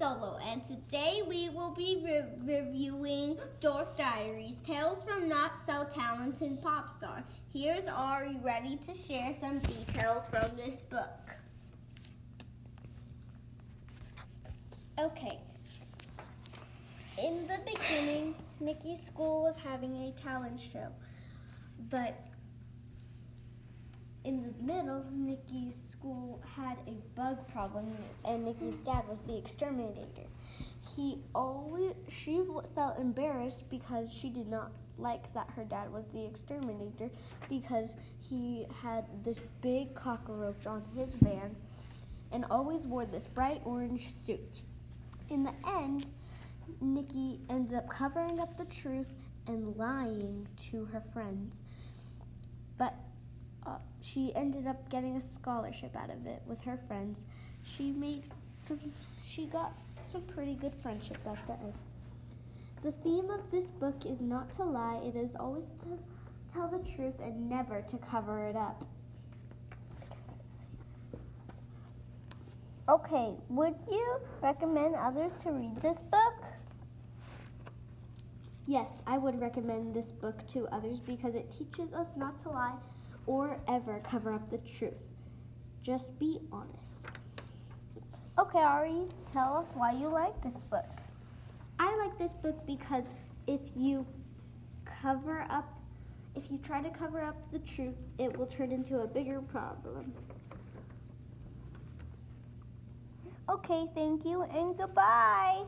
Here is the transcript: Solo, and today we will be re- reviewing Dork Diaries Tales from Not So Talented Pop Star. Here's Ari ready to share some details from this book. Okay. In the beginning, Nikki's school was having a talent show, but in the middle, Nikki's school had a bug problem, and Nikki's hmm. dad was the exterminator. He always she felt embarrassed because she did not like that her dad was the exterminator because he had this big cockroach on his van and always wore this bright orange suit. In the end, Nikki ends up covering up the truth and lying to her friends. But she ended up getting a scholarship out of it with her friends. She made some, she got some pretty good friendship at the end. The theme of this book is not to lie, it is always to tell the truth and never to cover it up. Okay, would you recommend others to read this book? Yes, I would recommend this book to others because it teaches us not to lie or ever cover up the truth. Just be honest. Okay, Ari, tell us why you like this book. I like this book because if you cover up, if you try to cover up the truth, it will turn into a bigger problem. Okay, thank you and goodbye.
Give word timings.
Solo, 0.00 0.38
and 0.46 0.62
today 0.64 1.22
we 1.26 1.50
will 1.50 1.72
be 1.72 2.02
re- 2.04 2.24
reviewing 2.42 3.38
Dork 3.60 3.96
Diaries 3.96 4.56
Tales 4.66 5.04
from 5.04 5.28
Not 5.28 5.58
So 5.58 5.86
Talented 5.92 6.62
Pop 6.62 6.96
Star. 6.96 7.22
Here's 7.52 7.86
Ari 7.86 8.36
ready 8.42 8.78
to 8.86 8.94
share 8.94 9.34
some 9.38 9.58
details 9.58 10.24
from 10.30 10.56
this 10.56 10.80
book. 10.80 11.36
Okay. 14.98 15.38
In 17.22 17.46
the 17.46 17.58
beginning, 17.66 18.34
Nikki's 18.60 19.02
school 19.02 19.42
was 19.42 19.56
having 19.56 19.94
a 19.96 20.12
talent 20.12 20.60
show, 20.60 20.88
but 21.90 22.18
in 24.24 24.42
the 24.42 24.72
middle, 24.72 25.04
Nikki's 25.12 25.74
school 25.74 26.42
had 26.56 26.76
a 26.86 26.94
bug 27.16 27.48
problem, 27.48 27.96
and 28.24 28.44
Nikki's 28.44 28.80
hmm. 28.80 28.86
dad 28.86 29.08
was 29.08 29.20
the 29.20 29.36
exterminator. 29.36 30.26
He 30.94 31.18
always 31.34 31.94
she 32.08 32.42
felt 32.74 32.98
embarrassed 32.98 33.68
because 33.70 34.12
she 34.12 34.30
did 34.30 34.48
not 34.48 34.72
like 34.98 35.32
that 35.34 35.48
her 35.56 35.64
dad 35.64 35.92
was 35.92 36.06
the 36.12 36.24
exterminator 36.24 37.10
because 37.48 37.96
he 38.18 38.66
had 38.82 39.04
this 39.24 39.40
big 39.62 39.94
cockroach 39.94 40.66
on 40.66 40.84
his 40.94 41.14
van 41.16 41.56
and 42.32 42.44
always 42.50 42.86
wore 42.86 43.06
this 43.06 43.26
bright 43.26 43.60
orange 43.64 44.08
suit. 44.08 44.62
In 45.30 45.42
the 45.42 45.54
end, 45.66 46.06
Nikki 46.80 47.40
ends 47.48 47.72
up 47.72 47.88
covering 47.88 48.40
up 48.40 48.56
the 48.56 48.64
truth 48.66 49.08
and 49.46 49.76
lying 49.76 50.46
to 50.70 50.84
her 50.86 51.02
friends. 51.12 51.62
But 52.78 52.94
she 54.00 54.32
ended 54.34 54.66
up 54.66 54.88
getting 54.88 55.16
a 55.16 55.20
scholarship 55.20 55.94
out 55.94 56.10
of 56.10 56.26
it 56.26 56.42
with 56.46 56.62
her 56.64 56.78
friends. 56.88 57.24
She 57.62 57.92
made 57.92 58.24
some, 58.56 58.80
she 59.24 59.46
got 59.46 59.72
some 60.04 60.22
pretty 60.22 60.54
good 60.54 60.74
friendship 60.74 61.18
at 61.26 61.46
the 61.46 61.52
end. 61.52 61.74
The 62.82 62.92
theme 62.92 63.30
of 63.30 63.50
this 63.50 63.70
book 63.70 64.06
is 64.06 64.20
not 64.20 64.52
to 64.54 64.64
lie, 64.64 65.00
it 65.04 65.14
is 65.14 65.32
always 65.38 65.66
to 65.80 65.98
tell 66.54 66.68
the 66.68 66.78
truth 66.78 67.20
and 67.22 67.48
never 67.48 67.82
to 67.82 67.98
cover 67.98 68.46
it 68.48 68.56
up. 68.56 68.84
Okay, 72.88 73.34
would 73.48 73.74
you 73.90 74.16
recommend 74.42 74.96
others 74.96 75.34
to 75.42 75.52
read 75.52 75.76
this 75.80 75.98
book? 76.00 76.44
Yes, 78.66 79.02
I 79.06 79.18
would 79.18 79.40
recommend 79.40 79.94
this 79.94 80.10
book 80.10 80.46
to 80.48 80.66
others 80.68 80.98
because 80.98 81.34
it 81.34 81.50
teaches 81.50 81.92
us 81.92 82.16
not 82.16 82.38
to 82.40 82.48
lie 82.48 82.74
or 83.30 83.60
ever 83.68 84.00
cover 84.02 84.32
up 84.32 84.50
the 84.50 84.58
truth. 84.58 84.92
Just 85.84 86.18
be 86.18 86.40
honest. 86.50 87.06
Okay, 88.36 88.58
Ari, 88.58 89.06
tell 89.32 89.56
us 89.56 89.70
why 89.74 89.92
you 89.92 90.08
like 90.08 90.42
this 90.42 90.64
book. 90.64 90.90
I 91.78 91.96
like 91.98 92.18
this 92.18 92.34
book 92.34 92.66
because 92.66 93.04
if 93.46 93.60
you 93.76 94.04
cover 94.84 95.46
up, 95.48 95.78
if 96.34 96.50
you 96.50 96.58
try 96.58 96.82
to 96.82 96.90
cover 96.90 97.22
up 97.22 97.36
the 97.52 97.60
truth, 97.60 97.94
it 98.18 98.36
will 98.36 98.46
turn 98.46 98.72
into 98.72 99.02
a 99.02 99.06
bigger 99.06 99.40
problem. 99.40 100.12
Okay, 103.48 103.86
thank 103.94 104.24
you 104.24 104.42
and 104.42 104.76
goodbye. 104.76 105.62